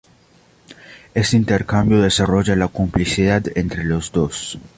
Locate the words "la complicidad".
2.55-3.43